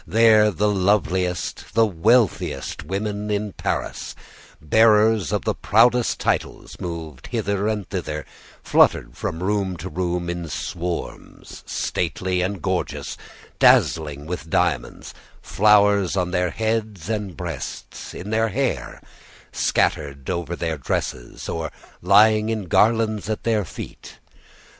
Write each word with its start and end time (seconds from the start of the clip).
There 0.07 0.49
the 0.49 0.67
loveliest, 0.67 1.75
the 1.75 1.85
wealthiest 1.85 2.83
women 2.83 3.29
in 3.29 3.53
Paris, 3.53 4.15
bearers 4.59 5.31
of 5.31 5.45
the 5.45 5.53
proudest 5.53 6.19
titles, 6.19 6.79
moved 6.79 7.27
hither 7.27 7.67
and 7.67 7.87
thither, 7.87 8.25
fluttered 8.63 9.15
from 9.15 9.43
room 9.43 9.77
to 9.77 9.89
room 9.89 10.27
in 10.27 10.47
swarms, 10.49 11.61
stately 11.67 12.41
and 12.41 12.63
gorgeous, 12.63 13.15
dazzling 13.59 14.25
with 14.25 14.49
diamonds; 14.49 15.13
flowers 15.39 16.17
on 16.17 16.31
their 16.31 16.49
heads 16.49 17.07
and 17.07 17.37
breasts, 17.37 18.15
in 18.15 18.31
their 18.31 18.49
hair, 18.49 19.03
scattered 19.51 20.31
over 20.31 20.55
their 20.55 20.79
dresses 20.79 21.47
or 21.47 21.71
lying 22.01 22.49
in 22.49 22.63
garlands 22.63 23.29
at 23.29 23.43
their 23.43 23.63
feet. 23.63 24.17